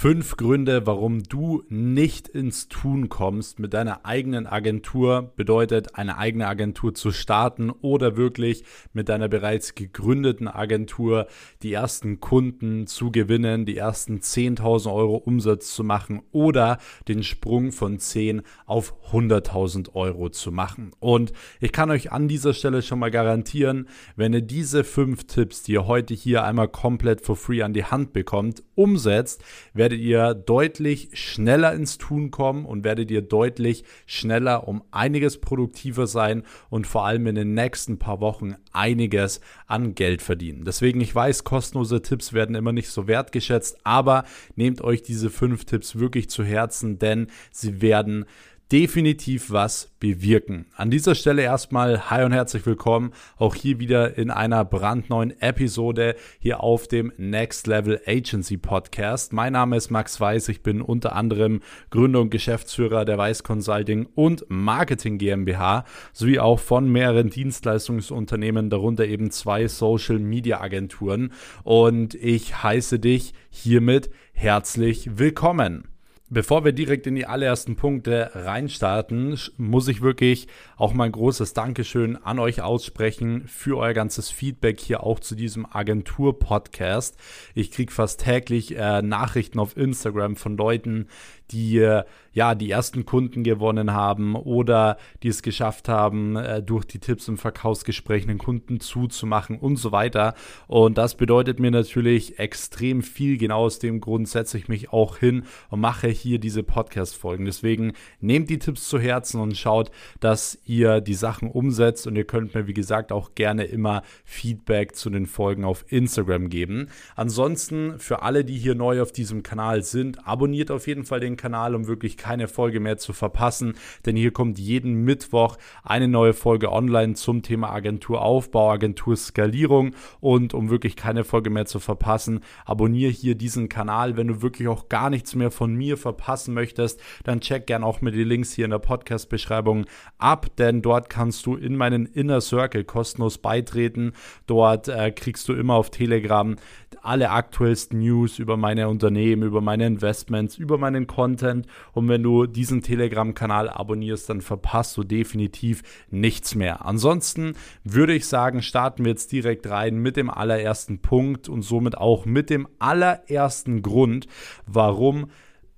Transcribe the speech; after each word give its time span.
Fünf 0.00 0.38
Gründe, 0.38 0.86
warum 0.86 1.24
du 1.24 1.62
nicht 1.68 2.26
ins 2.26 2.68
Tun 2.68 3.10
kommst 3.10 3.58
mit 3.58 3.74
deiner 3.74 4.06
eigenen 4.06 4.46
Agentur, 4.46 5.34
bedeutet 5.36 5.94
eine 5.94 6.16
eigene 6.16 6.46
Agentur 6.46 6.94
zu 6.94 7.12
starten 7.12 7.68
oder 7.68 8.16
wirklich 8.16 8.64
mit 8.94 9.10
deiner 9.10 9.28
bereits 9.28 9.74
gegründeten 9.74 10.48
Agentur 10.48 11.26
die 11.62 11.74
ersten 11.74 12.18
Kunden 12.18 12.86
zu 12.86 13.12
gewinnen, 13.12 13.66
die 13.66 13.76
ersten 13.76 14.20
10.000 14.20 14.90
Euro 14.90 15.16
Umsatz 15.16 15.74
zu 15.74 15.84
machen 15.84 16.22
oder 16.32 16.78
den 17.06 17.22
Sprung 17.22 17.70
von 17.70 17.98
10 17.98 18.40
auf 18.64 18.94
100.000 19.12 19.94
Euro 19.94 20.30
zu 20.30 20.50
machen. 20.50 20.92
Und 20.98 21.34
ich 21.60 21.72
kann 21.72 21.90
euch 21.90 22.10
an 22.10 22.26
dieser 22.26 22.54
Stelle 22.54 22.80
schon 22.80 23.00
mal 23.00 23.10
garantieren, 23.10 23.86
wenn 24.16 24.32
ihr 24.32 24.40
diese 24.40 24.82
fünf 24.82 25.24
Tipps, 25.24 25.62
die 25.62 25.72
ihr 25.72 25.86
heute 25.86 26.14
hier 26.14 26.44
einmal 26.44 26.68
komplett 26.68 27.20
for 27.20 27.36
free 27.36 27.60
an 27.60 27.74
die 27.74 27.84
Hand 27.84 28.14
bekommt, 28.14 28.62
umsetzt, 28.76 29.44
werdet 29.74 29.89
ihr 29.94 30.34
deutlich 30.34 31.10
schneller 31.12 31.72
ins 31.72 31.98
Tun 31.98 32.30
kommen 32.30 32.64
und 32.64 32.84
werdet 32.84 33.10
ihr 33.10 33.22
deutlich 33.22 33.84
schneller 34.06 34.68
um 34.68 34.82
einiges 34.90 35.38
produktiver 35.38 36.06
sein 36.06 36.44
und 36.68 36.86
vor 36.86 37.04
allem 37.04 37.26
in 37.26 37.34
den 37.34 37.54
nächsten 37.54 37.98
paar 37.98 38.20
Wochen 38.20 38.54
einiges 38.72 39.40
an 39.66 39.94
Geld 39.94 40.22
verdienen. 40.22 40.64
Deswegen, 40.64 41.00
ich 41.00 41.14
weiß, 41.14 41.44
kostenlose 41.44 42.02
Tipps 42.02 42.32
werden 42.32 42.54
immer 42.54 42.72
nicht 42.72 42.90
so 42.90 43.06
wertgeschätzt, 43.06 43.78
aber 43.84 44.24
nehmt 44.56 44.82
euch 44.82 45.02
diese 45.02 45.30
fünf 45.30 45.64
Tipps 45.64 45.98
wirklich 45.98 46.30
zu 46.30 46.44
Herzen, 46.44 46.98
denn 46.98 47.28
sie 47.50 47.80
werden 47.80 48.26
definitiv 48.72 49.50
was 49.50 49.90
bewirken. 49.98 50.66
An 50.76 50.90
dieser 50.90 51.16
Stelle 51.16 51.42
erstmal 51.42 52.08
hi 52.08 52.24
und 52.24 52.32
herzlich 52.32 52.64
willkommen, 52.66 53.12
auch 53.36 53.56
hier 53.56 53.80
wieder 53.80 54.16
in 54.16 54.30
einer 54.30 54.64
brandneuen 54.64 55.38
Episode 55.40 56.14
hier 56.38 56.62
auf 56.62 56.86
dem 56.86 57.12
Next 57.16 57.66
Level 57.66 58.00
Agency 58.06 58.56
Podcast. 58.56 59.32
Mein 59.32 59.54
Name 59.54 59.76
ist 59.76 59.90
Max 59.90 60.20
Weiß, 60.20 60.48
ich 60.48 60.62
bin 60.62 60.82
unter 60.82 61.16
anderem 61.16 61.62
Gründer 61.90 62.20
und 62.20 62.30
Geschäftsführer 62.30 63.04
der 63.04 63.18
Weiß 63.18 63.42
Consulting 63.42 64.06
und 64.14 64.44
Marketing 64.48 65.18
GmbH 65.18 65.84
sowie 66.12 66.38
auch 66.38 66.60
von 66.60 66.90
mehreren 66.90 67.28
Dienstleistungsunternehmen, 67.28 68.70
darunter 68.70 69.04
eben 69.04 69.32
zwei 69.32 69.66
Social 69.66 70.20
Media 70.20 70.60
Agenturen 70.60 71.32
und 71.64 72.14
ich 72.14 72.62
heiße 72.62 73.00
dich 73.00 73.34
hiermit 73.50 74.10
herzlich 74.32 75.18
willkommen. 75.18 75.89
Bevor 76.32 76.64
wir 76.64 76.70
direkt 76.70 77.08
in 77.08 77.16
die 77.16 77.26
allerersten 77.26 77.74
Punkte 77.74 78.30
reinstarten, 78.34 79.36
muss 79.56 79.88
ich 79.88 80.00
wirklich 80.00 80.46
auch 80.76 80.92
mal 80.92 81.06
ein 81.06 81.12
großes 81.12 81.54
Dankeschön 81.54 82.16
an 82.16 82.38
euch 82.38 82.62
aussprechen 82.62 83.48
für 83.48 83.76
euer 83.76 83.94
ganzes 83.94 84.30
Feedback 84.30 84.78
hier 84.78 85.02
auch 85.02 85.18
zu 85.18 85.34
diesem 85.34 85.66
Agentur-Podcast. 85.66 87.16
Ich 87.56 87.72
kriege 87.72 87.90
fast 87.90 88.20
täglich 88.20 88.76
äh, 88.76 89.02
Nachrichten 89.02 89.58
auf 89.58 89.76
Instagram 89.76 90.36
von 90.36 90.56
Leuten, 90.56 91.08
die 91.50 91.78
äh, 91.78 92.04
ja 92.32 92.54
die 92.54 92.70
ersten 92.70 93.04
Kunden 93.04 93.42
gewonnen 93.42 93.92
haben 93.92 94.36
oder 94.36 94.96
die 95.22 95.28
es 95.28 95.42
geschafft 95.42 95.88
haben, 95.88 96.36
äh, 96.36 96.62
durch 96.62 96.84
die 96.84 96.98
Tipps 96.98 97.28
im 97.28 97.38
Verkaufsgespräch 97.38 98.28
einen 98.28 98.38
Kunden 98.38 98.80
zuzumachen 98.80 99.58
und 99.58 99.76
so 99.76 99.92
weiter. 99.92 100.34
Und 100.66 100.98
das 100.98 101.16
bedeutet 101.16 101.58
mir 101.58 101.70
natürlich 101.70 102.38
extrem 102.38 103.02
viel. 103.02 103.36
Genau 103.36 103.64
aus 103.64 103.78
dem 103.78 104.00
Grund 104.00 104.28
setze 104.28 104.58
ich 104.58 104.68
mich 104.68 104.92
auch 104.92 105.18
hin 105.18 105.44
und 105.68 105.80
mache 105.80 106.08
hier 106.08 106.38
diese 106.38 106.62
Podcast-Folgen. 106.62 107.44
Deswegen 107.44 107.92
nehmt 108.20 108.50
die 108.50 108.58
Tipps 108.58 108.88
zu 108.88 108.98
Herzen 108.98 109.40
und 109.40 109.56
schaut, 109.56 109.90
dass 110.20 110.58
ihr 110.64 111.00
die 111.00 111.14
Sachen 111.14 111.50
umsetzt. 111.50 112.06
Und 112.06 112.16
ihr 112.16 112.24
könnt 112.24 112.54
mir, 112.54 112.66
wie 112.66 112.74
gesagt, 112.74 113.12
auch 113.12 113.34
gerne 113.34 113.64
immer 113.64 114.02
Feedback 114.24 114.94
zu 114.94 115.10
den 115.10 115.26
Folgen 115.26 115.64
auf 115.64 115.84
Instagram 115.88 116.48
geben. 116.48 116.88
Ansonsten 117.16 117.98
für 117.98 118.22
alle, 118.22 118.44
die 118.44 118.56
hier 118.56 118.74
neu 118.74 119.02
auf 119.02 119.12
diesem 119.12 119.42
Kanal 119.42 119.82
sind, 119.82 120.26
abonniert 120.26 120.70
auf 120.70 120.86
jeden 120.86 121.04
Fall 121.04 121.20
den 121.20 121.36
Kanal, 121.36 121.74
um 121.74 121.86
wirklich 121.86 122.16
keine 122.20 122.46
Folge 122.48 122.78
mehr 122.78 122.98
zu 122.98 123.12
verpassen. 123.12 123.74
Denn 124.04 124.14
hier 124.14 124.30
kommt 124.30 124.58
jeden 124.58 125.04
Mittwoch 125.04 125.56
eine 125.82 126.06
neue 126.06 126.34
Folge 126.34 126.70
online 126.70 127.14
zum 127.14 127.42
Thema 127.42 127.70
Agenturaufbau, 127.70 128.70
Agenturskalierung. 128.70 129.96
Und 130.20 130.52
um 130.52 130.68
wirklich 130.68 130.94
keine 130.94 131.24
Folge 131.24 131.48
mehr 131.50 131.64
zu 131.64 131.80
verpassen, 131.80 132.40
abonniere 132.66 133.10
hier 133.10 133.34
diesen 133.34 133.70
Kanal. 133.70 134.16
Wenn 134.18 134.28
du 134.28 134.42
wirklich 134.42 134.68
auch 134.68 134.90
gar 134.90 135.08
nichts 135.08 135.34
mehr 135.34 135.50
von 135.50 135.74
mir 135.74 135.96
verpassen 135.96 136.52
möchtest, 136.52 137.00
dann 137.24 137.40
check 137.40 137.66
gern 137.66 137.82
auch 137.82 138.02
mit 138.02 138.14
die 138.14 138.24
Links 138.24 138.52
hier 138.52 138.66
in 138.66 138.70
der 138.70 138.78
Podcast-Beschreibung 138.78 139.86
ab, 140.18 140.46
denn 140.58 140.82
dort 140.82 141.08
kannst 141.08 141.46
du 141.46 141.56
in 141.56 141.76
meinen 141.76 142.04
Inner 142.04 142.40
Circle 142.40 142.84
kostenlos 142.84 143.38
beitreten. 143.38 144.12
Dort 144.46 144.88
äh, 144.88 145.10
kriegst 145.10 145.48
du 145.48 145.54
immer 145.54 145.74
auf 145.74 145.90
Telegram 145.90 146.56
alle 147.02 147.30
aktuellsten 147.30 148.00
News 148.00 148.38
über 148.38 148.56
meine 148.56 148.88
Unternehmen, 148.88 149.42
über 149.42 149.60
meine 149.60 149.86
Investments, 149.86 150.58
über 150.58 150.78
meinen 150.78 151.06
Content. 151.06 151.66
Und 151.92 152.06
wenn 152.10 152.22
du 152.22 152.46
diesen 152.46 152.82
Telegram-Kanal 152.82 153.70
abonnierst, 153.70 154.28
dann 154.28 154.42
verpasst 154.42 154.96
du 154.96 155.04
definitiv 155.04 155.82
nichts 156.10 156.54
mehr. 156.54 156.84
Ansonsten 156.84 157.54
würde 157.84 158.14
ich 158.14 158.26
sagen, 158.26 158.60
starten 158.60 159.04
wir 159.04 159.12
jetzt 159.12 159.32
direkt 159.32 159.68
rein 159.70 159.96
mit 159.96 160.16
dem 160.16 160.28
allerersten 160.28 161.00
Punkt 161.00 161.48
und 161.48 161.62
somit 161.62 161.96
auch 161.96 162.26
mit 162.26 162.50
dem 162.50 162.68
allerersten 162.78 163.80
Grund, 163.80 164.26
warum 164.66 165.28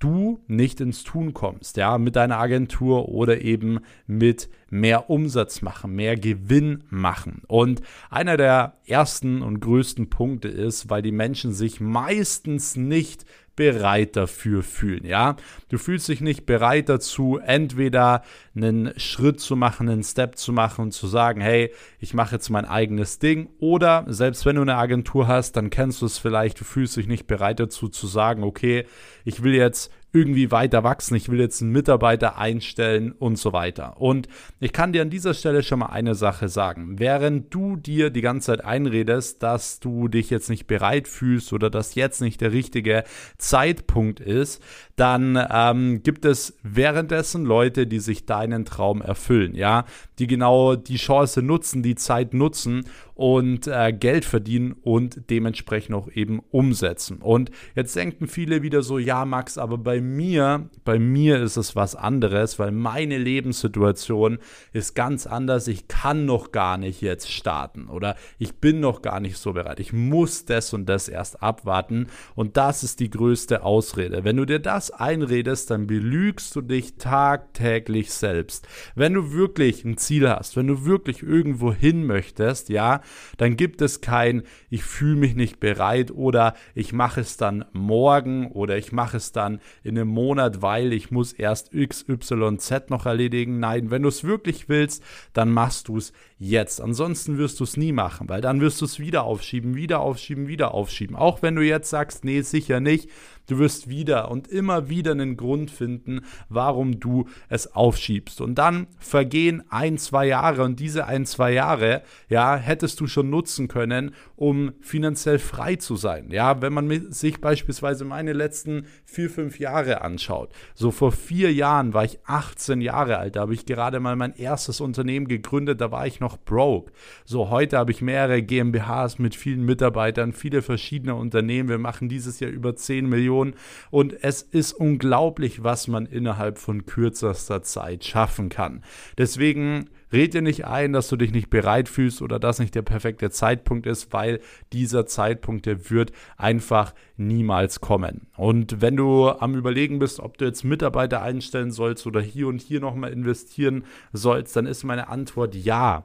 du 0.02 0.40
nicht 0.48 0.80
ins 0.80 1.04
Tun 1.04 1.32
kommst, 1.32 1.76
ja, 1.76 1.96
mit 1.96 2.16
deiner 2.16 2.38
Agentur 2.38 3.08
oder 3.08 3.40
eben 3.40 3.78
mit 4.06 4.48
mehr 4.68 5.10
Umsatz 5.10 5.62
machen, 5.62 5.94
mehr 5.94 6.16
Gewinn 6.16 6.82
machen. 6.90 7.42
Und 7.46 7.82
einer 8.10 8.36
der 8.36 8.78
ersten 8.84 9.42
und 9.42 9.60
größten 9.60 10.10
Punkte 10.10 10.48
ist, 10.48 10.90
weil 10.90 11.02
die 11.02 11.12
Menschen 11.12 11.52
sich 11.52 11.80
meistens 11.80 12.74
nicht 12.74 13.24
bereit 13.56 14.16
dafür 14.16 14.62
fühlen, 14.62 15.04
ja? 15.04 15.36
Du 15.68 15.78
fühlst 15.78 16.08
dich 16.08 16.20
nicht 16.20 16.46
bereit 16.46 16.88
dazu, 16.88 17.38
entweder 17.38 18.22
einen 18.54 18.98
Schritt 18.98 19.40
zu 19.40 19.56
machen, 19.56 19.88
einen 19.88 20.02
Step 20.02 20.36
zu 20.36 20.52
machen 20.52 20.82
und 20.82 20.92
zu 20.92 21.06
sagen, 21.06 21.40
hey, 21.40 21.72
ich 21.98 22.14
mache 22.14 22.34
jetzt 22.34 22.48
mein 22.50 22.64
eigenes 22.64 23.18
Ding 23.18 23.50
oder 23.58 24.04
selbst 24.08 24.46
wenn 24.46 24.56
du 24.56 24.62
eine 24.62 24.76
Agentur 24.76 25.28
hast, 25.28 25.52
dann 25.56 25.70
kennst 25.70 26.02
du 26.02 26.06
es 26.06 26.18
vielleicht, 26.18 26.60
du 26.60 26.64
fühlst 26.64 26.96
dich 26.96 27.06
nicht 27.06 27.26
bereit 27.26 27.60
dazu 27.60 27.88
zu 27.88 28.06
sagen, 28.06 28.42
okay, 28.42 28.86
ich 29.24 29.42
will 29.42 29.54
jetzt 29.54 29.90
irgendwie 30.12 30.50
weiter 30.50 30.84
wachsen, 30.84 31.14
ich 31.14 31.30
will 31.30 31.40
jetzt 31.40 31.62
einen 31.62 31.72
Mitarbeiter 31.72 32.36
einstellen 32.36 33.12
und 33.12 33.36
so 33.36 33.52
weiter. 33.52 34.00
Und 34.00 34.28
ich 34.60 34.72
kann 34.72 34.92
dir 34.92 35.02
an 35.02 35.10
dieser 35.10 35.32
Stelle 35.32 35.62
schon 35.62 35.78
mal 35.78 35.86
eine 35.86 36.14
Sache 36.14 36.48
sagen. 36.48 36.98
Während 36.98 37.52
du 37.54 37.76
dir 37.76 38.10
die 38.10 38.20
ganze 38.20 38.48
Zeit 38.48 38.64
einredest, 38.64 39.42
dass 39.42 39.80
du 39.80 40.08
dich 40.08 40.28
jetzt 40.28 40.50
nicht 40.50 40.66
bereit 40.66 41.08
fühlst 41.08 41.52
oder 41.52 41.70
dass 41.70 41.94
jetzt 41.94 42.20
nicht 42.20 42.40
der 42.40 42.52
richtige 42.52 43.04
Zeitpunkt 43.38 44.20
ist, 44.20 44.62
dann 44.96 45.42
ähm, 45.50 46.02
gibt 46.02 46.24
es 46.26 46.58
währenddessen 46.62 47.44
Leute, 47.44 47.86
die 47.86 47.98
sich 47.98 48.26
deinen 48.26 48.64
Traum 48.66 49.00
erfüllen, 49.00 49.54
ja, 49.54 49.86
die 50.18 50.26
genau 50.26 50.76
die 50.76 50.96
Chance 50.96 51.42
nutzen, 51.42 51.82
die 51.82 51.94
Zeit 51.94 52.34
nutzen 52.34 52.84
und 53.22 53.68
äh, 53.68 53.92
Geld 53.92 54.24
verdienen 54.24 54.72
und 54.82 55.30
dementsprechend 55.30 55.94
auch 55.94 56.10
eben 56.10 56.40
umsetzen. 56.50 57.18
Und 57.22 57.52
jetzt 57.76 57.94
denken 57.94 58.26
viele 58.26 58.62
wieder 58.62 58.82
so, 58.82 58.98
ja 58.98 59.24
Max, 59.24 59.58
aber 59.58 59.78
bei 59.78 60.00
mir, 60.00 60.68
bei 60.84 60.98
mir 60.98 61.40
ist 61.40 61.56
es 61.56 61.76
was 61.76 61.94
anderes, 61.94 62.58
weil 62.58 62.72
meine 62.72 63.18
Lebenssituation 63.18 64.38
ist 64.72 64.96
ganz 64.96 65.28
anders. 65.28 65.68
Ich 65.68 65.86
kann 65.86 66.24
noch 66.24 66.50
gar 66.50 66.78
nicht 66.78 67.00
jetzt 67.00 67.30
starten 67.30 67.86
oder 67.86 68.16
ich 68.40 68.56
bin 68.56 68.80
noch 68.80 69.02
gar 69.02 69.20
nicht 69.20 69.36
so 69.36 69.52
bereit. 69.52 69.78
Ich 69.78 69.92
muss 69.92 70.44
das 70.44 70.72
und 70.72 70.86
das 70.86 71.06
erst 71.06 71.44
abwarten 71.44 72.08
und 72.34 72.56
das 72.56 72.82
ist 72.82 72.98
die 72.98 73.10
größte 73.10 73.62
Ausrede. 73.62 74.24
Wenn 74.24 74.36
du 74.36 74.46
dir 74.46 74.58
das 74.58 74.90
einredest, 74.90 75.70
dann 75.70 75.86
belügst 75.86 76.56
du 76.56 76.60
dich 76.60 76.96
tagtäglich 76.96 78.10
selbst. 78.10 78.66
Wenn 78.96 79.14
du 79.14 79.32
wirklich 79.32 79.84
ein 79.84 79.96
Ziel 79.96 80.28
hast, 80.28 80.56
wenn 80.56 80.66
du 80.66 80.84
wirklich 80.84 81.22
irgendwo 81.22 81.72
hin 81.72 82.04
möchtest, 82.04 82.68
ja, 82.68 83.00
dann 83.36 83.56
gibt 83.56 83.82
es 83.82 84.00
kein, 84.00 84.42
ich 84.70 84.84
fühle 84.84 85.16
mich 85.16 85.34
nicht 85.34 85.60
bereit 85.60 86.10
oder 86.10 86.54
ich 86.74 86.92
mache 86.92 87.20
es 87.20 87.36
dann 87.36 87.64
morgen 87.72 88.50
oder 88.50 88.76
ich 88.76 88.92
mache 88.92 89.16
es 89.16 89.32
dann 89.32 89.60
in 89.82 89.98
einem 89.98 90.08
Monat, 90.08 90.62
weil 90.62 90.92
ich 90.92 91.10
muss 91.10 91.32
erst 91.32 91.72
XYZ 91.72 92.90
noch 92.90 93.06
erledigen. 93.06 93.58
Nein, 93.60 93.90
wenn 93.90 94.02
du 94.02 94.08
es 94.08 94.24
wirklich 94.24 94.68
willst, 94.68 95.02
dann 95.32 95.50
machst 95.50 95.88
du 95.88 95.96
es 95.96 96.12
jetzt. 96.38 96.80
Ansonsten 96.80 97.38
wirst 97.38 97.60
du 97.60 97.64
es 97.64 97.76
nie 97.76 97.92
machen, 97.92 98.28
weil 98.28 98.40
dann 98.40 98.60
wirst 98.60 98.80
du 98.80 98.84
es 98.84 98.98
wieder 98.98 99.24
aufschieben, 99.24 99.74
wieder 99.76 100.00
aufschieben, 100.00 100.48
wieder 100.48 100.74
aufschieben. 100.74 101.16
Auch 101.16 101.42
wenn 101.42 101.56
du 101.56 101.62
jetzt 101.62 101.90
sagst, 101.90 102.24
nee, 102.24 102.40
sicher 102.42 102.80
nicht, 102.80 103.08
Du 103.48 103.58
wirst 103.58 103.88
wieder 103.88 104.30
und 104.30 104.46
immer 104.46 104.88
wieder 104.88 105.10
einen 105.10 105.36
Grund 105.36 105.70
finden, 105.70 106.20
warum 106.48 107.00
du 107.00 107.28
es 107.48 107.74
aufschiebst. 107.74 108.40
Und 108.40 108.54
dann 108.54 108.86
vergehen 108.98 109.64
ein, 109.68 109.98
zwei 109.98 110.26
Jahre 110.26 110.62
und 110.62 110.78
diese 110.78 111.06
ein, 111.06 111.26
zwei 111.26 111.52
Jahre, 111.52 112.02
ja, 112.28 112.56
hättest 112.56 112.91
du 113.00 113.06
schon 113.06 113.30
nutzen 113.30 113.68
können, 113.68 114.14
um 114.36 114.72
finanziell 114.80 115.38
frei 115.38 115.76
zu 115.76 115.96
sein. 115.96 116.30
Ja, 116.30 116.62
wenn 116.62 116.72
man 116.72 117.12
sich 117.12 117.40
beispielsweise 117.40 118.04
meine 118.04 118.32
letzten 118.32 118.86
vier, 119.04 119.30
fünf 119.30 119.58
Jahre 119.58 120.02
anschaut. 120.02 120.52
So 120.74 120.90
vor 120.90 121.12
vier 121.12 121.52
Jahren 121.52 121.94
war 121.94 122.04
ich 122.04 122.18
18 122.26 122.80
Jahre 122.80 123.18
alt, 123.18 123.36
da 123.36 123.40
habe 123.40 123.54
ich 123.54 123.66
gerade 123.66 124.00
mal 124.00 124.16
mein 124.16 124.34
erstes 124.34 124.80
Unternehmen 124.80 125.26
gegründet, 125.26 125.80
da 125.80 125.90
war 125.90 126.06
ich 126.06 126.20
noch 126.20 126.36
broke. 126.36 126.92
So 127.24 127.50
heute 127.50 127.78
habe 127.78 127.92
ich 127.92 128.02
mehrere 128.02 128.42
GmbHs 128.42 129.18
mit 129.18 129.34
vielen 129.34 129.64
Mitarbeitern, 129.64 130.32
viele 130.32 130.62
verschiedene 130.62 131.14
Unternehmen. 131.14 131.68
Wir 131.68 131.78
machen 131.78 132.08
dieses 132.08 132.40
Jahr 132.40 132.50
über 132.50 132.76
10 132.76 133.08
Millionen 133.08 133.22
Millionen 133.22 133.54
und 133.90 134.24
es 134.24 134.42
ist 134.42 134.72
unglaublich, 134.72 135.62
was 135.62 135.88
man 135.88 136.06
innerhalb 136.06 136.58
von 136.58 136.86
kürzester 136.86 137.62
Zeit 137.62 138.04
schaffen 138.04 138.48
kann. 138.48 138.82
Deswegen 139.18 139.90
Red 140.12 140.34
dir 140.34 140.42
nicht 140.42 140.66
ein, 140.66 140.92
dass 140.92 141.08
du 141.08 141.16
dich 141.16 141.32
nicht 141.32 141.50
bereit 141.50 141.88
fühlst 141.88 142.22
oder 142.22 142.38
dass 142.38 142.58
nicht 142.58 142.74
der 142.74 142.82
perfekte 142.82 143.30
Zeitpunkt 143.30 143.86
ist, 143.86 144.12
weil 144.12 144.40
dieser 144.72 145.06
Zeitpunkt, 145.06 145.66
der 145.66 145.90
wird 145.90 146.12
einfach 146.36 146.94
niemals 147.16 147.80
kommen. 147.80 148.26
Und 148.36 148.80
wenn 148.80 148.96
du 148.96 149.28
am 149.30 149.54
Überlegen 149.54 149.98
bist, 149.98 150.20
ob 150.20 150.38
du 150.38 150.44
jetzt 150.44 150.64
Mitarbeiter 150.64 151.22
einstellen 151.22 151.70
sollst 151.70 152.06
oder 152.06 152.20
hier 152.20 152.48
und 152.48 152.60
hier 152.60 152.80
nochmal 152.80 153.12
investieren 153.12 153.84
sollst, 154.12 154.54
dann 154.56 154.66
ist 154.66 154.84
meine 154.84 155.08
Antwort 155.08 155.54
ja. 155.54 156.04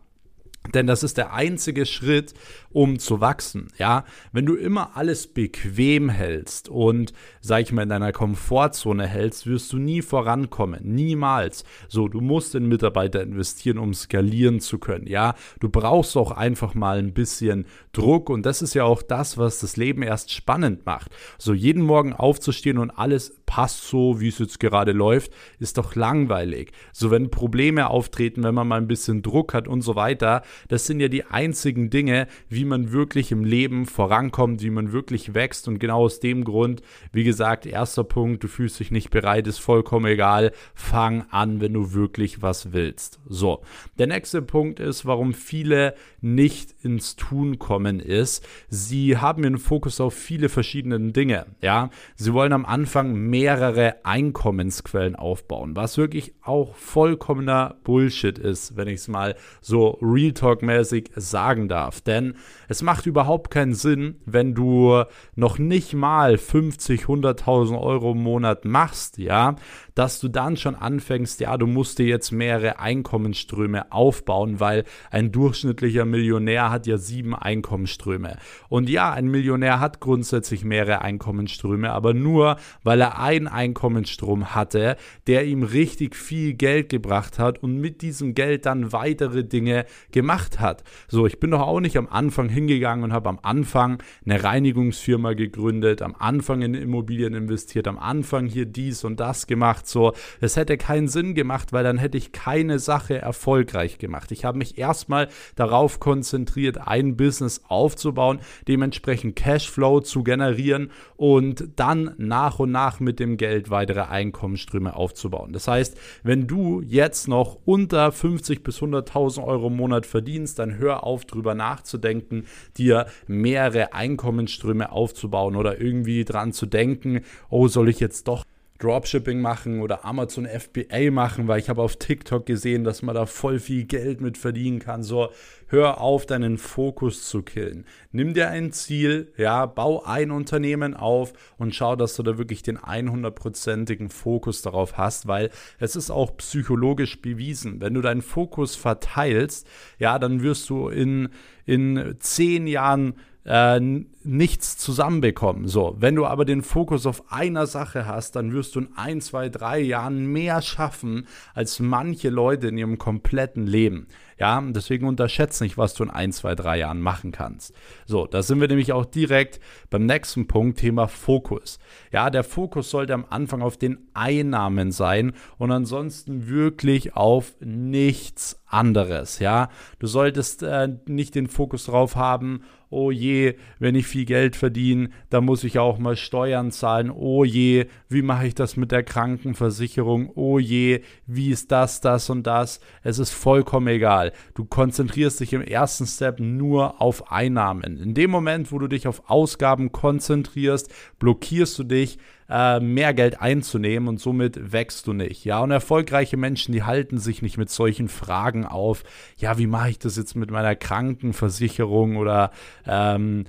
Denn 0.74 0.88
das 0.88 1.04
ist 1.04 1.18
der 1.18 1.34
einzige 1.34 1.86
Schritt, 1.86 2.34
um 2.70 3.00
zu 3.00 3.22
wachsen. 3.22 3.70
Ja, 3.78 4.04
wenn 4.32 4.46
du 4.46 4.56
immer 4.56 4.96
alles 4.96 5.28
bequem 5.28 6.10
hältst 6.10 6.70
und, 6.70 7.14
sag 7.42 7.62
ich 7.62 7.72
mal, 7.72 7.84
in 7.84 7.90
deiner 7.90 8.12
Komfortzone 8.12 9.08
hältst, 9.08 9.48
wirst 9.48 9.72
du 9.74 9.78
nie 9.78 10.02
vorankommen. 10.02 10.82
Niemals. 10.84 11.64
So, 11.88 12.08
du 12.08 12.22
musst 12.22 12.54
in 12.54 12.68
Mitarbeiter 12.68 13.24
investieren, 13.24 13.78
um 13.78 13.94
skalieren 13.94 14.60
zu 14.60 14.78
können. 14.78 15.08
Ja, 15.08 15.36
du 15.60 15.70
brauchst 15.70 16.18
auch 16.18 16.32
einfach 16.32 16.76
mal 16.76 17.00
ein 17.00 17.14
bisschen 17.14 17.66
Druck 17.94 18.30
und 18.30 18.46
das 18.46 18.62
ist 18.62 18.74
ja 18.74 18.84
auch 18.84 19.02
das, 19.02 19.38
was 19.38 19.60
das 19.60 19.78
Leben 19.78 20.04
erst 20.04 20.32
spannend 20.32 20.86
macht. 20.86 21.12
So, 21.38 21.54
jeden 21.54 21.82
Morgen 21.82 22.14
aufzustehen 22.14 22.78
und 22.78 22.92
alles 22.92 23.42
passt 23.46 23.88
so, 23.88 24.20
wie 24.20 24.28
es 24.28 24.40
jetzt 24.40 24.60
gerade 24.60 24.92
läuft, 24.92 25.32
ist 25.58 25.78
doch 25.78 25.96
langweilig. 25.96 26.74
So, 26.92 27.10
wenn 27.10 27.32
Probleme 27.32 27.90
auftreten, 27.90 28.44
wenn 28.44 28.54
man 28.54 28.68
mal 28.68 28.80
ein 28.80 28.88
bisschen 28.88 29.22
Druck 29.22 29.54
hat 29.54 29.68
und 29.68 29.82
so 29.82 29.96
weiter, 29.96 30.44
das 30.68 30.86
sind 30.86 31.00
ja 31.00 31.08
die 31.08 31.26
einzigen 31.26 31.90
Dinge, 31.90 32.28
wie 32.50 32.66
man 32.66 32.92
wirklich 32.92 33.32
im 33.32 33.44
Leben 33.44 33.86
vorankommt, 33.86 34.62
wie 34.62 34.70
man 34.70 34.92
wirklich 34.92 35.34
wächst. 35.34 35.68
Und 35.68 35.80
genau 35.80 36.00
aus 36.00 36.20
dem 36.20 36.44
Grund, 36.44 36.82
wie 37.12 37.24
gesagt, 37.24 37.66
erster 37.66 38.04
Punkt, 38.04 38.44
du 38.44 38.48
fühlst 38.48 38.80
dich 38.80 38.92
nicht 38.92 39.10
bereit, 39.10 39.48
ist 39.48 39.60
vollkommen 39.60 40.06
egal. 40.06 40.52
Fang 40.74 41.26
an, 41.32 41.62
wenn 41.62 41.74
du 41.74 41.94
wirklich 41.94 42.42
was 42.42 42.74
willst. 42.74 43.20
So, 43.28 43.62
der 43.98 44.08
nächste 44.08 44.42
Punkt 44.42 44.80
ist, 44.80 45.06
warum 45.06 45.34
viele 45.34 45.96
nicht 46.22 46.74
ins 46.84 47.16
Tun 47.16 47.60
kommen, 47.60 48.00
ist, 48.00 48.46
sie 48.70 49.18
haben 49.18 49.44
ihren 49.44 49.58
Fokus 49.58 50.02
auf 50.02 50.14
viele 50.14 50.50
verschiedene 50.50 51.12
Dinge. 51.12 51.46
Ja, 51.62 51.90
sie 52.16 52.34
wollen 52.34 52.54
am 52.54 52.66
Anfang 52.66 53.14
mehrere 53.14 53.96
Einkommensquellen 54.04 55.16
aufbauen, 55.16 55.76
was 55.76 55.98
wirklich 55.98 56.34
auch 56.42 56.76
vollkommener 56.76 57.76
Bullshit 57.84 58.38
ist, 58.38 58.76
wenn 58.78 58.88
ich 58.88 58.96
es 58.96 59.08
mal 59.08 59.36
so 59.62 59.98
Real 60.02 60.34
Talk 60.38 60.58
Talk-mäßig 60.58 61.12
sagen 61.16 61.68
darf. 61.68 62.02
Denn 62.02 62.36
es 62.68 62.82
macht 62.82 63.06
überhaupt 63.06 63.52
keinen 63.52 63.74
Sinn, 63.74 64.22
wenn 64.26 64.54
du 64.54 65.04
noch 65.36 65.58
nicht 65.58 65.94
mal 65.94 66.38
50, 66.38 67.04
100.000 67.04 67.80
Euro 67.80 68.12
im 68.12 68.24
Monat 68.24 68.66
machst, 68.66 69.18
ja, 69.18 69.56
dass 69.98 70.20
du 70.20 70.28
dann 70.28 70.58
schon 70.58 70.76
anfängst, 70.76 71.40
ja, 71.40 71.58
du 71.58 71.66
musst 71.66 71.98
dir 71.98 72.06
jetzt 72.06 72.32
mehrere 72.32 72.78
Einkommensströme 72.78 73.92
aufbauen, 73.92 74.60
weil 74.60 74.84
ein 75.10 75.32
durchschnittlicher 75.32 76.06
Millionär 76.06 76.70
hat 76.70 76.86
ja 76.86 77.00
sieben 77.00 77.34
Einkommensströme. 77.34 78.38
Und 78.70 78.92
ja, 78.92 79.12
ein 79.12 79.28
Millionär 79.28 79.80
hat 79.80 80.00
grundsätzlich 80.00 80.64
mehrere 80.64 81.02
Einkommensströme, 81.02 81.92
aber 81.92 82.14
nur, 82.14 82.58
weil 82.84 83.02
er 83.02 83.20
einen 83.20 83.48
Einkommensstrom 83.48 84.54
hatte, 84.54 84.98
der 85.26 85.46
ihm 85.46 85.64
richtig 85.64 86.16
viel 86.16 86.54
Geld 86.54 86.90
gebracht 86.90 87.40
hat 87.40 87.64
und 87.64 87.82
mit 87.82 88.04
diesem 88.04 88.36
Geld 88.36 88.68
dann 88.68 88.92
weitere 88.92 89.44
Dinge 89.46 89.86
gemacht 90.12 90.60
hat. 90.60 90.84
So, 91.08 91.26
ich 91.26 91.40
bin 91.40 91.50
doch 91.50 91.62
auch 91.62 91.80
nicht 91.80 91.98
am 91.98 92.08
Anfang 92.08 92.50
hingegangen 92.50 93.04
und 93.04 93.14
habe 93.14 93.30
am 93.30 93.40
Anfang 93.42 94.04
eine 94.24 94.44
Reinigungsfirma 94.44 95.34
gegründet, 95.34 96.04
am 96.04 96.14
Anfang 96.14 96.62
in 96.62 96.76
Immobilien 96.76 97.34
investiert, 97.34 97.88
am 97.88 97.98
Anfang 97.98 98.46
hier 98.46 98.68
dies 98.68 99.04
und 99.04 99.20
das 99.20 99.48
gemacht 99.48 99.87
so, 99.88 100.14
es 100.42 100.56
hätte 100.56 100.78
keinen 100.78 101.08
Sinn 101.08 101.36
gemacht, 101.36 101.74
weil 101.74 101.84
dann 101.84 101.98
hätte 101.98 102.18
ich 102.18 102.32
keine 102.32 102.80
Sache 102.80 103.20
erfolgreich 103.20 103.98
gemacht. 103.98 104.32
Ich 104.32 104.46
habe 104.46 104.58
mich 104.58 104.78
erstmal 104.78 105.28
darauf 105.56 106.00
konzentriert, 106.00 106.78
ein 106.88 107.18
Business 107.18 107.62
aufzubauen, 107.68 108.40
dementsprechend 108.68 109.36
Cashflow 109.36 110.02
zu 110.02 110.24
generieren 110.24 110.92
und 111.16 111.70
dann 111.76 112.14
nach 112.18 112.60
und 112.60 112.72
nach 112.72 113.00
mit 113.00 113.20
dem 113.20 113.38
Geld 113.38 113.70
weitere 113.70 114.02
Einkommensströme 114.02 114.96
aufzubauen. 114.96 115.54
Das 115.54 115.68
heißt, 115.68 115.98
wenn 116.24 116.48
du 116.48 116.82
jetzt 116.82 117.28
noch 117.28 117.58
unter 117.66 118.12
50 118.12 118.64
bis 118.64 118.80
100.000 118.80 119.44
Euro 119.44 119.68
im 119.68 119.76
Monat 119.76 120.06
verdienst, 120.06 120.60
dann 120.60 120.78
hör 120.78 121.04
auf, 121.04 121.26
drüber 121.26 121.56
nachzudenken, 121.56 122.46
dir 122.78 123.08
mehrere 123.28 123.94
Einkommensströme 123.94 124.92
aufzubauen 124.92 125.56
oder 125.56 125.80
irgendwie 125.80 126.26
dran 126.26 126.54
zu 126.54 126.66
denken, 126.66 127.22
oh, 127.50 127.68
soll 127.68 127.90
ich 127.90 128.00
jetzt 128.00 128.28
doch 128.28 128.44
Dropshipping 128.80 129.42
machen 129.42 129.82
oder 129.82 130.06
Amazon 130.06 130.46
FBA 130.46 131.12
machen, 131.12 131.48
weil 131.48 131.60
ich 131.60 131.70
habe 131.70 131.82
auf 131.82 131.96
TikTok 131.96 132.46
gesehen, 132.46 132.84
dass 132.84 133.02
man 133.02 133.16
da 133.16 133.26
voll 133.26 133.60
viel 133.60 133.86
Geld 133.86 134.22
mit 134.22 134.38
verdienen 134.38 134.80
kann. 134.80 135.04
So, 135.04 135.30
hör 135.68 136.00
auf, 136.00 136.26
deinen 136.26 136.58
Fokus 136.58 137.28
zu 137.28 137.42
killen. 137.42 137.86
Nimm 138.12 138.34
dir 138.34 138.50
ein 138.50 138.72
Ziel, 138.72 139.34
ja, 139.38 139.66
bau 139.66 140.04
ein 140.04 140.32
Unternehmen 140.32 140.94
auf 140.94 141.34
und 141.58 141.74
schau, 141.74 141.96
dass 141.96 142.16
du 142.16 142.24
da 142.24 142.38
wirklich 142.38 142.62
den 142.62 142.78
100%igen 142.78 144.10
Fokus 144.10 144.62
darauf 144.62 144.98
hast, 144.98 145.28
weil 145.28 145.50
es 145.80 145.96
ist 145.96 146.12
auch 146.12 146.38
psychologisch 146.38 147.22
bewiesen. 147.22 147.82
Wenn 147.82 147.96
du 147.96 148.02
deinen 148.02 148.22
Fokus 148.22 148.76
verteilst, 148.76 149.68
ja, 149.98 150.20
dann 150.20 150.44
wirst 150.44 150.70
du 150.70 150.90
in, 150.90 151.30
in 151.66 152.16
zehn 152.20 152.68
Jahren 152.68 153.16
äh, 153.48 153.80
nichts 154.28 154.78
zusammenbekommen. 154.78 155.68
So, 155.68 155.96
wenn 156.00 156.16
du 156.16 156.26
aber 156.26 156.46
den 156.46 156.62
Fokus 156.62 157.06
auf 157.06 157.32
einer 157.32 157.66
Sache 157.66 158.06
hast, 158.06 158.36
dann 158.36 158.52
wirst 158.52 158.76
du 158.76 158.82
in 158.82 158.90
ein, 158.96 159.22
zwei, 159.22 159.50
drei 159.50 159.80
Jahren 159.80 160.26
mehr 160.26 160.62
schaffen 160.62 161.28
als 161.54 161.80
manche 161.80 162.30
Leute 162.30 162.68
in 162.68 162.78
ihrem 162.78 162.98
kompletten 162.98 163.66
Leben. 163.66 164.08
Ja, 164.40 164.62
deswegen 164.62 165.08
unterschätze 165.08 165.64
nicht, 165.64 165.80
was 165.80 165.96
du 165.96 166.04
in 166.04 166.12
ein, 166.12 166.32
zwei, 166.32 166.54
drei 166.54 166.78
Jahren 166.78 167.02
machen 167.02 167.32
kannst. 167.32 167.74
So, 168.06 168.28
da 168.28 168.44
sind 168.44 168.62
wir 168.62 168.68
nämlich 168.68 168.94
auch 168.94 169.06
direkt 169.06 169.60
beim 169.90 170.06
nächsten 170.06 170.48
Punkt, 170.48 170.78
Thema 170.78 171.08
Fokus. 171.08 171.80
Ja, 172.12 172.30
der 172.30 172.44
Fokus 172.44 172.92
sollte 172.92 173.16
am 173.16 173.26
Anfang 173.30 173.64
auf 173.64 173.78
den 173.78 173.98
Einnahmen 174.14 174.92
sein 174.92 175.34
und 175.58 175.72
ansonsten 175.72 176.48
wirklich 176.48 177.16
auf 177.16 177.56
nichts 177.62 178.62
anderes. 178.68 179.40
Ja, 179.40 179.70
du 179.98 180.06
solltest 180.06 180.62
äh, 180.62 180.90
nicht 181.08 181.34
den 181.34 181.48
Fokus 181.48 181.86
drauf 181.86 182.16
haben, 182.16 182.62
oh 182.90 183.12
je, 183.12 183.56
wenn 183.80 183.96
ich 183.96 184.08
viel 184.08 184.17
Geld 184.26 184.56
verdiene, 184.56 185.10
dann 185.30 185.46
muss 185.46 185.64
ich 185.64 185.80
auch 185.80 185.98
mal 185.98 186.16
Steuern 186.16 186.72
zahlen, 186.72 187.12
oh 187.12 187.44
je, 187.44 187.88
wie 188.10 188.22
mache 188.22 188.48
ich 188.48 188.56
das 188.56 188.78
mit 188.78 188.92
der 188.92 189.04
Krankenversicherung, 189.04 190.32
oh 190.36 190.60
je, 190.60 191.02
wie 191.26 191.52
ist 191.52 191.72
das, 191.72 192.02
das 192.02 192.30
und 192.30 192.48
das. 192.48 192.80
Es 193.04 193.20
ist 193.20 193.32
vollkommen 193.32 193.88
egal. 193.88 194.32
Du 194.54 194.66
konzentrierst 194.66 195.40
dich 195.40 195.54
im 195.54 195.62
ersten 195.62 196.06
Step 196.06 196.40
nur 196.40 197.02
auf 197.02 197.32
Einnahmen. 197.32 197.98
In 197.98 198.14
dem 198.14 198.32
Moment, 198.32 198.72
wo 198.72 198.80
du 198.80 198.88
dich 198.88 199.08
auf 199.08 199.30
Ausgaben 199.30 199.92
konzentrierst, 199.92 200.92
blockierst 201.20 201.78
du 201.80 201.84
dich, 201.84 202.18
äh, 202.50 202.80
mehr 202.80 203.14
Geld 203.14 203.42
einzunehmen 203.42 204.08
und 204.08 204.20
somit 204.20 204.72
wächst 204.72 205.08
du 205.08 205.14
nicht. 205.14 205.44
Ja, 205.46 205.60
und 205.60 205.72
erfolgreiche 205.72 206.38
Menschen, 206.38 206.72
die 206.72 206.84
halten 206.84 207.18
sich 207.18 207.42
nicht 207.42 207.58
mit 207.58 207.70
solchen 207.70 208.08
Fragen 208.08 208.66
auf. 208.66 209.04
Ja, 209.38 209.58
wie 209.58 209.68
mache 209.68 209.90
ich 209.90 210.00
das 210.00 210.16
jetzt 210.18 210.36
mit 210.36 210.52
meiner 210.52 210.76
Krankenversicherung 210.76 212.18
oder 212.18 212.52
ähm, 212.86 213.46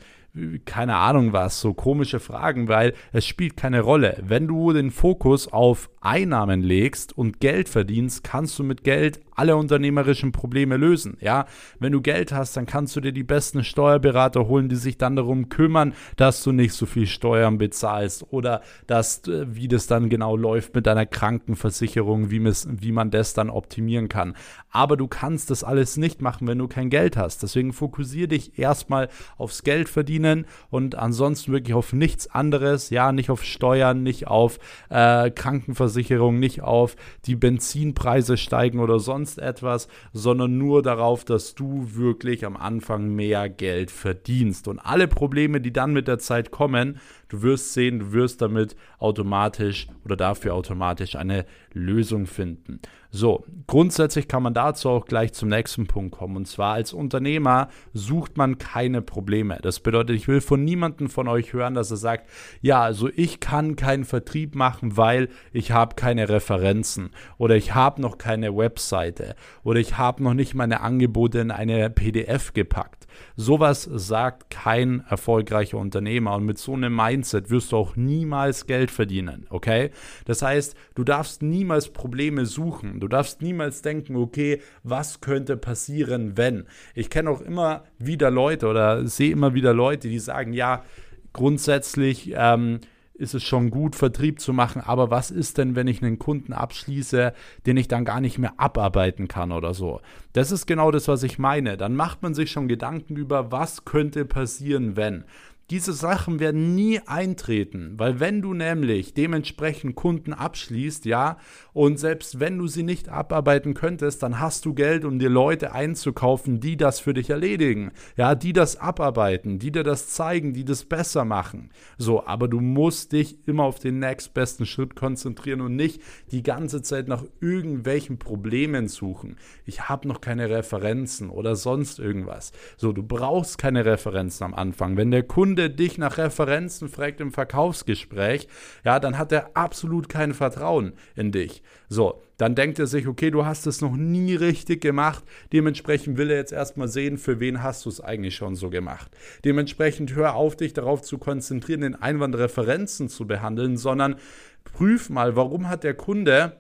keine 0.65 0.97
Ahnung 0.97 1.33
was, 1.33 1.61
so 1.61 1.75
komische 1.75 2.21
Fragen, 2.21 2.69
weil 2.69 2.95
es 3.13 3.27
spielt 3.27 3.57
keine 3.57 3.81
Rolle. 3.81 4.23
Wenn 4.23 4.47
du 4.47 4.73
den 4.73 4.91
Fokus 4.91 5.53
auf 5.53 5.91
Einnahmen 6.01 6.63
legst 6.63 7.17
und 7.17 7.41
Geld 7.41 7.69
verdienst, 7.69 8.25
kannst 8.25 8.59
du 8.59 8.65
mit 8.65 8.85
Geld 8.85 9.21
alle 9.39 9.57
unternehmerischen 9.57 10.33
Probleme 10.33 10.77
lösen. 10.77 11.17
Ja, 11.21 11.47
wenn 11.79 11.93
du 11.93 12.01
Geld 12.01 12.33
hast, 12.33 12.57
dann 12.57 12.67
kannst 12.67 12.97
du 12.97 13.01
dir 13.01 13.13
die 13.13 13.23
besten 13.23 13.63
Steuerberater 13.63 14.49
holen, 14.49 14.69
die 14.69 14.77
sich 14.77 14.99
dann 14.99 15.15
darum 15.15 15.49
kümmern, 15.49 15.95
dass 16.17 16.43
du 16.43 16.51
nicht 16.51 16.73
so 16.73 16.87
viel 16.87 17.07
Steuern 17.07 17.57
bezahlst 17.57 18.27
oder 18.31 18.63
dass, 18.89 19.27
äh, 19.29 19.47
wie 19.49 19.69
das 19.69 19.87
dann 19.87 20.09
genau 20.09 20.37
läuft 20.37 20.75
mit 20.75 20.87
deiner 20.87 21.07
Krankenversicherung, 21.07 22.31
wie, 22.31 22.93
man 22.93 23.11
das 23.11 23.35
dann 23.35 23.49
optimieren 23.49 24.09
kann. 24.09 24.35
Aber 24.71 24.97
du 24.97 25.07
kannst 25.07 25.51
das 25.51 25.63
alles 25.63 25.97
nicht 25.97 26.21
machen, 26.21 26.49
wenn 26.49 26.59
du 26.59 26.67
kein 26.67 26.91
Geld 26.91 27.17
hast. 27.17 27.43
Deswegen 27.43 27.73
fokussiere 27.73 28.29
dich 28.29 28.59
erstmal 28.59 29.09
aufs 29.37 29.63
Geld 29.63 29.89
verdienen 29.89 30.47
und 30.69 30.97
ansonsten 30.97 31.53
wirklich 31.53 31.75
auf 31.75 31.93
nichts 31.93 32.29
anderes. 32.29 32.91
Ja, 32.91 33.13
nicht 33.13 33.31
auf 33.31 33.45
Steuern, 33.45 34.03
nicht 34.03 34.27
auf 34.27 34.59
äh, 34.91 35.31
Krankenversicherung, 35.31 36.39
nicht 36.41 36.63
auf 36.63 36.97
die 37.27 37.37
Benzinpreise 37.37 38.37
steigen 38.37 38.81
oder 38.81 38.99
sonst 38.99 39.28
sonst 39.29 39.39
etwas, 39.39 39.89
sondern 40.13 40.59
nur 40.59 40.83
darauf, 40.83 41.25
dass 41.25 41.55
du 41.55 41.95
wirklich 41.95 42.45
am 42.45 42.57
Anfang 42.57 43.09
mehr 43.15 43.49
Geld 43.49 43.91
verdienst. 43.91 44.69
Und 44.69 44.79
alle 44.79 45.09
Probleme, 45.09 45.61
die 45.61 45.73
dann 45.73 45.93
mit 45.93 46.09
der 46.09 46.19
Zeit 46.19 46.51
kommen, 46.51 46.99
du 47.29 47.43
wirst 47.43 47.73
sehen, 47.73 47.99
du 47.99 48.13
wirst 48.13 48.43
damit 48.43 48.77
automatisch 48.99 49.87
oder 50.05 50.17
dafür 50.17 50.55
automatisch 50.55 51.17
eine 51.17 51.47
Lösung 51.73 52.27
finden. 52.27 52.81
So, 53.11 53.47
grundsätzlich 53.67 54.29
kann 54.29 54.43
man 54.43 54.53
dazu 54.53 54.91
auch 54.91 55.07
gleich 55.07 55.33
zum 55.33 55.49
nächsten 55.49 55.87
Punkt 55.87 56.15
kommen. 56.15 56.37
Und 56.37 56.47
zwar 56.47 56.75
als 56.75 56.93
Unternehmer 56.93 57.69
sucht 57.95 58.37
man 58.37 58.59
keine 58.59 59.01
Probleme. 59.01 59.59
Das 59.63 59.81
bedeutet, 59.81 60.15
ich 60.17 60.29
will 60.29 60.43
von 60.43 60.63
niemandem 60.63 61.09
von 61.09 61.27
euch 61.27 61.55
hören, 61.55 61.73
dass 61.73 61.91
er 61.91 61.97
sagt, 61.97 62.29
ja, 62.61 62.83
also 62.83 63.09
ich 63.15 63.41
kann 63.41 63.77
keinen 63.77 64.05
Vertrieb 64.05 64.55
machen, 64.55 64.99
weil 64.99 65.31
ich 65.53 65.71
habe 65.71 65.95
keine 65.95 66.29
Referenzen 66.29 67.11
oder 67.39 67.57
ich 67.57 67.75
habe 67.75 68.03
noch 68.03 68.19
keine 68.19 68.55
Webseite 68.55 69.35
oder 69.63 69.81
ich 69.81 69.97
habe 69.97 70.23
noch 70.23 70.35
nicht 70.35 70.55
meine 70.55 70.83
Angebote 70.83 71.39
in 71.39 71.51
eine 71.51 71.89
PDF 71.89 72.53
gepackt. 72.53 73.07
Sowas 73.37 73.89
sagt 73.91 74.51
kein 74.51 75.03
erfolgreicher 75.09 75.79
Unternehmer 75.79 76.35
und 76.37 76.45
mit 76.45 76.59
so 76.59 76.75
einem 76.75 76.95
Mindset 76.95 77.18
wirst 77.23 77.73
du 77.73 77.77
auch 77.77 77.97
niemals 77.97 78.67
Geld 78.67 78.91
verdienen, 78.91 79.47
okay? 79.51 79.91
Das 80.25 80.43
heißt, 80.43 80.77
du 80.95 81.05
darfst 81.05 81.43
niemals 81.43 81.89
Probleme 81.89 82.47
suchen. 82.47 83.01
Du 83.01 83.09
darfst 83.09 83.43
niemals 83.43 83.83
denken, 83.83 84.17
okay, 84.17 84.61
was 84.83 85.21
könnte 85.21 85.57
passieren, 85.57 86.37
wenn? 86.37 86.67
Ich 86.95 87.11
kenne 87.11 87.31
auch 87.31 87.41
immer 87.41 87.85
wieder 87.99 88.31
Leute 88.31 88.69
oder 88.69 89.07
sehe 89.07 89.31
immer 89.31 89.55
wieder 89.55 89.75
Leute, 89.75 90.09
die 90.09 90.19
sagen, 90.19 90.53
ja, 90.53 90.85
grundsätzlich 91.33 92.33
ähm, 92.35 92.81
ist 93.19 93.35
es 93.35 93.43
schon 93.43 93.71
gut, 93.71 93.97
Vertrieb 93.97 94.41
zu 94.41 94.53
machen, 94.53 94.81
aber 94.81 95.11
was 95.11 95.31
ist 95.31 95.59
denn, 95.59 95.75
wenn 95.75 95.89
ich 95.89 96.03
einen 96.03 96.19
Kunden 96.19 96.53
abschließe, 96.53 97.35
den 97.67 97.77
ich 97.77 97.89
dann 97.89 98.05
gar 98.05 98.21
nicht 98.21 98.39
mehr 98.39 98.55
abarbeiten 98.59 99.29
kann 99.29 99.53
oder 99.53 99.75
so? 99.75 100.01
Das 100.33 100.53
ist 100.53 100.67
genau 100.67 100.91
das, 100.91 101.09
was 101.09 101.25
ich 101.25 101.39
meine. 101.39 101.77
Dann 101.77 101.97
macht 101.97 102.23
man 102.23 102.35
sich 102.35 102.51
schon 102.51 102.69
Gedanken 102.69 103.17
über, 103.17 103.51
was 103.51 103.85
könnte 103.85 104.25
passieren, 104.25 104.97
wenn. 104.97 105.25
Diese 105.71 105.93
Sachen 105.93 106.41
werden 106.41 106.75
nie 106.75 106.99
eintreten, 107.05 107.93
weil 107.99 108.21
wenn 108.21 108.41
du 108.41 108.55
nämlich 108.55 109.13
dementsprechend 109.13 109.97
Kunden 109.97 110.33
abschließt, 110.33 111.05
ja, 111.05 111.37
und 111.75 111.99
selbst 111.99 112.41
wenn 112.41 112.57
du 112.57 112.69
sie 112.69 112.83
nicht 112.83 113.11
abarbeiten 113.11 113.75
könntest, 113.75 114.23
dann 114.23 114.41
hast 114.41 114.65
du 114.65 114.73
Geld, 114.73 115.05
um 115.05 115.19
dir 115.19 115.29
Leute 115.29 115.73
einzukaufen, 115.73 116.61
die 116.61 116.79
das 116.79 117.01
für 117.01 117.13
dich 117.13 117.29
erledigen, 117.29 117.93
ja, 118.17 118.35
die 118.35 118.55
das 118.55 118.77
abarbeiten, 118.77 119.59
die 119.59 119.71
dir 119.71 119.83
das 119.83 120.09
zeigen, 120.09 120.55
die 120.55 120.65
das 120.65 120.87
besser 120.87 121.27
machen. 121.27 121.69
So, 121.99 122.27
aber 122.27 122.49
du 122.49 122.61
musst 122.61 123.13
dich 123.13 123.37
immer 123.47 123.65
auf 123.65 123.79
den 123.79 123.99
nächstbesten 123.99 124.65
Schritt 124.65 124.97
konzentrieren 124.97 125.61
und 125.61 125.77
nicht 125.77 126.01
die 126.31 126.43
ganze 126.43 126.81
Zeit 126.81 127.09
nach 127.09 127.25
irgendwelchen 127.43 128.19
Problemen 128.19 128.89
suchen. 128.89 129.37
Ich 129.67 129.91
habe 129.91 130.09
noch 130.09 130.23
keine 130.23 130.49
Referenzen 130.49 131.29
oder 131.29 131.57
sonst 131.57 131.99
irgendwas. 131.99 132.53
So, 132.79 132.95
du 132.95 133.03
brauchst 133.03 133.59
keine 133.59 133.85
Referenzen 133.85 134.45
am 134.47 134.55
Anfang. 134.55 134.97
Wenn 134.97 135.11
der 135.11 135.25
Kunde 135.25 135.58
Kunde 135.59 135.75
dich 135.75 135.99
nach 135.99 136.19
Referenzen 136.19 136.89
fragt 136.89 137.21
im 137.21 137.33
Verkaufsgespräch, 137.33 138.47
ja, 138.85 139.01
dann 139.01 139.19
hat 139.19 139.33
er 139.33 139.57
absolut 139.57 140.09
kein 140.09 140.33
Vertrauen 140.33 140.93
in 141.17 141.33
dich. 141.33 141.65
So, 141.89 142.23
dann 142.37 142.55
denkt 142.55 142.79
er 142.79 142.87
sich, 142.87 143.09
okay, 143.09 143.33
du 143.33 143.45
hast 143.45 143.67
es 143.67 143.81
noch 143.81 143.97
nie 143.97 144.37
richtig 144.37 144.81
gemacht. 144.81 145.25
Dementsprechend 145.53 146.17
will 146.17 146.31
er 146.31 146.37
jetzt 146.37 146.53
erstmal 146.53 146.87
sehen, 146.87 147.19
für 147.19 147.41
wen 147.41 147.61
hast 147.61 147.85
du 147.85 147.89
es 147.89 148.01
eigentlich 148.01 148.37
schon 148.37 148.55
so 148.55 148.71
gemacht. 148.71 149.11
Dementsprechend 149.45 150.15
hör 150.15 150.37
auf, 150.37 150.55
dich 150.55 150.75
darauf 150.75 151.03
zu 151.03 151.19
konzentrieren, 151.19 151.81
den 151.81 151.97
Einwand 151.97 152.37
Referenzen 152.37 153.09
zu 153.09 153.27
behandeln, 153.27 153.77
sondern 153.77 154.15
prüf 154.63 155.11
mal, 155.11 155.35
warum 155.35 155.69
hat 155.69 155.83
der 155.83 155.95
Kunde 155.95 156.53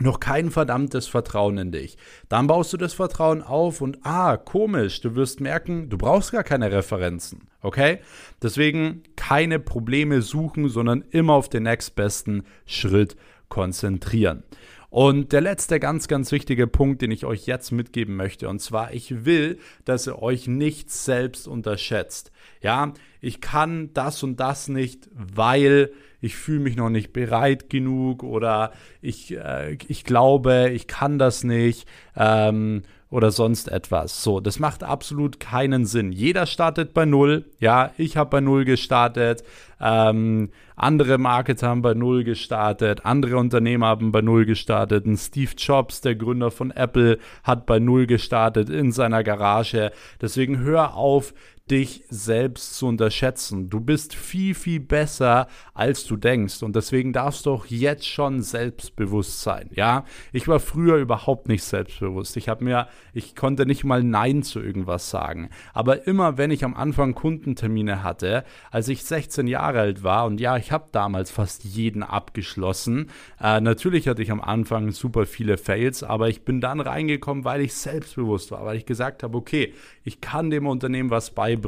noch 0.00 0.20
kein 0.20 0.50
verdammtes 0.50 1.06
Vertrauen 1.06 1.58
in 1.58 1.72
dich. 1.72 1.96
Dann 2.28 2.46
baust 2.46 2.72
du 2.72 2.76
das 2.76 2.94
Vertrauen 2.94 3.42
auf 3.42 3.80
und 3.80 3.98
ah, 4.02 4.36
komisch, 4.36 5.00
du 5.00 5.14
wirst 5.14 5.40
merken, 5.40 5.88
du 5.88 5.98
brauchst 5.98 6.32
gar 6.32 6.44
keine 6.44 6.72
Referenzen. 6.72 7.48
Okay? 7.62 7.98
Deswegen 8.42 9.02
keine 9.16 9.58
Probleme 9.58 10.22
suchen, 10.22 10.68
sondern 10.68 11.04
immer 11.10 11.34
auf 11.34 11.48
den 11.48 11.64
nächstbesten 11.64 12.44
Schritt 12.66 13.16
konzentrieren. 13.48 14.44
Und 14.90 15.32
der 15.32 15.40
letzte 15.40 15.78
ganz, 15.78 16.08
ganz 16.08 16.32
wichtige 16.32 16.66
Punkt, 16.66 17.00
den 17.00 17.12
ich 17.12 17.24
euch 17.24 17.46
jetzt 17.46 17.70
mitgeben 17.70 18.16
möchte, 18.16 18.48
und 18.48 18.58
zwar, 18.60 18.92
ich 18.92 19.24
will, 19.24 19.58
dass 19.84 20.08
ihr 20.08 20.20
euch 20.20 20.48
nicht 20.48 20.90
selbst 20.90 21.46
unterschätzt. 21.46 22.32
Ja, 22.60 22.92
ich 23.20 23.40
kann 23.40 23.90
das 23.94 24.24
und 24.24 24.40
das 24.40 24.68
nicht, 24.68 25.08
weil 25.12 25.92
ich 26.20 26.36
fühle 26.36 26.60
mich 26.60 26.76
noch 26.76 26.90
nicht 26.90 27.12
bereit 27.12 27.70
genug 27.70 28.22
oder 28.22 28.72
ich, 29.00 29.36
äh, 29.36 29.76
ich 29.88 30.04
glaube, 30.04 30.70
ich 30.70 30.86
kann 30.86 31.18
das 31.18 31.44
nicht. 31.44 31.86
Ähm, 32.16 32.82
oder 33.10 33.32
sonst 33.32 33.68
etwas. 33.70 34.22
So, 34.22 34.38
das 34.38 34.60
macht 34.60 34.84
absolut 34.84 35.40
keinen 35.40 35.84
Sinn. 35.84 36.12
Jeder 36.12 36.46
startet 36.46 36.94
bei 36.94 37.04
Null. 37.04 37.44
Ja, 37.58 37.90
ich 37.98 38.16
habe 38.16 38.30
bei 38.30 38.40
Null 38.40 38.64
gestartet. 38.64 39.42
Ähm, 39.80 40.50
andere 40.76 41.18
Marketer 41.18 41.68
haben 41.68 41.82
bei 41.82 41.94
Null 41.94 42.22
gestartet. 42.22 43.04
Andere 43.04 43.36
Unternehmer 43.36 43.86
haben 43.88 44.12
bei 44.12 44.22
Null 44.22 44.46
gestartet. 44.46 45.06
Ein 45.06 45.16
Steve 45.16 45.50
Jobs, 45.56 46.00
der 46.02 46.14
Gründer 46.14 46.52
von 46.52 46.70
Apple, 46.70 47.18
hat 47.42 47.66
bei 47.66 47.80
Null 47.80 48.06
gestartet 48.06 48.70
in 48.70 48.92
seiner 48.92 49.24
Garage. 49.24 49.90
Deswegen 50.20 50.60
hör 50.60 50.94
auf, 50.94 51.34
dich 51.70 52.02
selbst 52.08 52.74
zu 52.76 52.88
unterschätzen. 52.88 53.70
Du 53.70 53.80
bist 53.80 54.14
viel, 54.14 54.54
viel 54.54 54.80
besser, 54.80 55.46
als 55.72 56.04
du 56.04 56.16
denkst. 56.16 56.62
Und 56.62 56.74
deswegen 56.74 57.12
darfst 57.12 57.46
du 57.46 57.52
auch 57.52 57.66
jetzt 57.66 58.08
schon 58.08 58.42
selbstbewusst 58.42 59.42
sein. 59.42 59.70
Ja, 59.72 60.04
ich 60.32 60.48
war 60.48 60.58
früher 60.58 60.96
überhaupt 60.96 61.48
nicht 61.48 61.62
selbstbewusst. 61.62 62.36
Ich 62.36 62.48
habe 62.48 62.64
mir, 62.64 62.88
ich 63.12 63.36
konnte 63.36 63.66
nicht 63.66 63.84
mal 63.84 64.02
Nein 64.02 64.42
zu 64.42 64.60
irgendwas 64.60 65.10
sagen. 65.10 65.50
Aber 65.72 66.08
immer, 66.08 66.38
wenn 66.38 66.50
ich 66.50 66.64
am 66.64 66.74
Anfang 66.74 67.14
Kundentermine 67.14 68.02
hatte, 68.02 68.44
als 68.72 68.88
ich 68.88 69.04
16 69.04 69.46
Jahre 69.46 69.80
alt 69.80 70.02
war, 70.02 70.26
und 70.26 70.40
ja, 70.40 70.56
ich 70.56 70.72
habe 70.72 70.88
damals 70.90 71.30
fast 71.30 71.62
jeden 71.64 72.02
abgeschlossen. 72.02 73.10
Äh, 73.40 73.60
natürlich 73.60 74.08
hatte 74.08 74.22
ich 74.22 74.32
am 74.32 74.40
Anfang 74.40 74.90
super 74.90 75.24
viele 75.24 75.56
Fails, 75.56 76.02
aber 76.02 76.28
ich 76.28 76.44
bin 76.44 76.60
dann 76.60 76.80
reingekommen, 76.80 77.44
weil 77.44 77.60
ich 77.60 77.74
selbstbewusst 77.74 78.50
war, 78.50 78.64
weil 78.64 78.76
ich 78.76 78.86
gesagt 78.86 79.22
habe, 79.22 79.38
okay, 79.38 79.72
ich 80.02 80.20
kann 80.20 80.50
dem 80.50 80.66
Unternehmen 80.66 81.10
was 81.10 81.30
beibringen. 81.30 81.59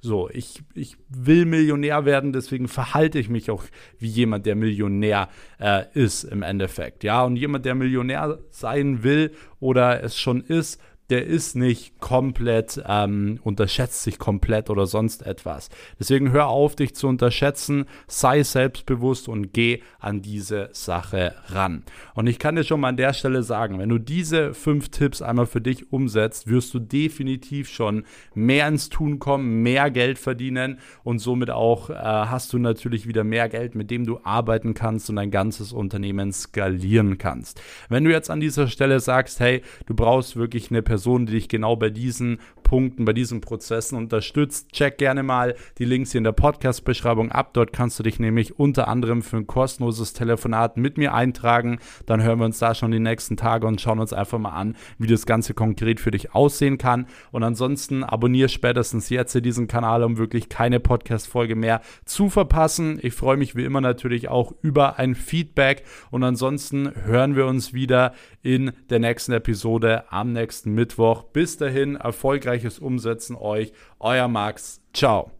So, 0.00 0.28
ich, 0.30 0.62
ich 0.74 0.96
will 1.08 1.44
Millionär 1.44 2.04
werden, 2.04 2.32
deswegen 2.32 2.68
verhalte 2.68 3.18
ich 3.18 3.28
mich 3.28 3.50
auch 3.50 3.64
wie 3.98 4.08
jemand, 4.08 4.46
der 4.46 4.54
Millionär 4.54 5.28
äh, 5.58 5.84
ist 5.94 6.24
im 6.24 6.42
Endeffekt. 6.42 7.04
Ja, 7.04 7.24
und 7.24 7.36
jemand, 7.36 7.64
der 7.64 7.74
Millionär 7.74 8.38
sein 8.50 9.02
will 9.02 9.32
oder 9.60 10.02
es 10.02 10.18
schon 10.18 10.40
ist, 10.42 10.80
der 11.10 11.26
ist 11.26 11.54
nicht 11.54 12.00
komplett, 12.00 12.82
ähm, 12.86 13.38
unterschätzt 13.44 14.02
sich 14.02 14.18
komplett 14.18 14.70
oder 14.70 14.86
sonst 14.86 15.24
etwas. 15.24 15.68
Deswegen 15.98 16.32
hör 16.32 16.48
auf, 16.48 16.74
dich 16.74 16.94
zu 16.94 17.06
unterschätzen, 17.06 17.86
sei 18.08 18.42
selbstbewusst 18.42 19.28
und 19.28 19.52
geh 19.52 19.82
an 20.00 20.20
diese 20.22 20.68
Sache 20.72 21.34
ran. 21.48 21.84
Und 22.14 22.26
ich 22.26 22.38
kann 22.38 22.56
dir 22.56 22.64
schon 22.64 22.80
mal 22.80 22.88
an 22.88 22.96
der 22.96 23.12
Stelle 23.12 23.42
sagen, 23.42 23.78
wenn 23.78 23.88
du 23.88 23.98
diese 23.98 24.52
fünf 24.52 24.88
Tipps 24.88 25.22
einmal 25.22 25.46
für 25.46 25.60
dich 25.60 25.92
umsetzt, 25.92 26.48
wirst 26.48 26.74
du 26.74 26.80
definitiv 26.80 27.68
schon 27.68 28.04
mehr 28.34 28.66
ins 28.66 28.88
Tun 28.88 29.18
kommen, 29.18 29.62
mehr 29.62 29.90
Geld 29.90 30.18
verdienen 30.18 30.78
und 31.04 31.20
somit 31.20 31.50
auch 31.50 31.90
äh, 31.90 31.94
hast 31.94 32.52
du 32.52 32.58
natürlich 32.58 33.06
wieder 33.06 33.22
mehr 33.22 33.48
Geld, 33.48 33.74
mit 33.74 33.90
dem 33.90 34.06
du 34.06 34.20
arbeiten 34.24 34.74
kannst 34.74 35.08
und 35.08 35.16
dein 35.16 35.30
ganzes 35.30 35.72
Unternehmen 35.72 36.32
skalieren 36.32 37.18
kannst. 37.18 37.60
Wenn 37.88 38.04
du 38.04 38.10
jetzt 38.10 38.30
an 38.30 38.40
dieser 38.40 38.66
Stelle 38.66 38.98
sagst, 38.98 39.38
hey, 39.40 39.62
du 39.86 39.94
brauchst 39.94 40.36
wirklich 40.36 40.70
eine 40.70 40.82
Person, 40.82 40.95
Person, 40.96 41.26
die 41.26 41.34
dich 41.34 41.48
genau 41.48 41.76
bei 41.76 41.90
diesen 41.90 42.40
Punkten, 42.66 43.04
bei 43.04 43.12
diesen 43.12 43.40
Prozessen 43.40 43.96
unterstützt. 43.96 44.72
Check 44.72 44.98
gerne 44.98 45.22
mal 45.22 45.54
die 45.78 45.84
Links 45.84 46.10
hier 46.10 46.18
in 46.18 46.24
der 46.24 46.32
Podcast-Beschreibung 46.32 47.30
ab. 47.30 47.50
Dort 47.52 47.72
kannst 47.72 47.96
du 48.00 48.02
dich 48.02 48.18
nämlich 48.18 48.58
unter 48.58 48.88
anderem 48.88 49.22
für 49.22 49.36
ein 49.36 49.46
kostenloses 49.46 50.14
Telefonat 50.14 50.76
mit 50.76 50.98
mir 50.98 51.14
eintragen. 51.14 51.78
Dann 52.06 52.24
hören 52.24 52.40
wir 52.40 52.44
uns 52.44 52.58
da 52.58 52.74
schon 52.74 52.90
die 52.90 52.98
nächsten 52.98 53.36
Tage 53.36 53.68
und 53.68 53.80
schauen 53.80 54.00
uns 54.00 54.12
einfach 54.12 54.40
mal 54.40 54.50
an, 54.50 54.74
wie 54.98 55.06
das 55.06 55.26
Ganze 55.26 55.54
konkret 55.54 56.00
für 56.00 56.10
dich 56.10 56.34
aussehen 56.34 56.76
kann. 56.76 57.06
Und 57.30 57.44
ansonsten 57.44 58.02
abonniere 58.02 58.48
spätestens 58.48 59.10
jetzt 59.10 59.30
hier 59.30 59.42
diesen 59.42 59.68
Kanal, 59.68 60.02
um 60.02 60.18
wirklich 60.18 60.48
keine 60.48 60.80
Podcast-Folge 60.80 61.54
mehr 61.54 61.82
zu 62.04 62.30
verpassen. 62.30 62.98
Ich 63.00 63.14
freue 63.14 63.36
mich 63.36 63.54
wie 63.54 63.64
immer 63.64 63.80
natürlich 63.80 64.28
auch 64.28 64.52
über 64.60 64.98
ein 64.98 65.14
Feedback. 65.14 65.84
Und 66.10 66.24
ansonsten 66.24 66.90
hören 67.04 67.36
wir 67.36 67.46
uns 67.46 67.72
wieder 67.72 68.12
in 68.42 68.72
der 68.90 68.98
nächsten 68.98 69.32
Episode 69.32 70.10
am 70.10 70.32
nächsten 70.32 70.72
Mittwoch. 70.72 71.22
Bis 71.22 71.56
dahin, 71.58 71.96
erfolgreiches 72.56 72.78
Umsetzen 72.78 73.36
euch. 73.36 73.72
Euer 74.00 74.28
Max. 74.28 74.80
Ciao. 74.92 75.30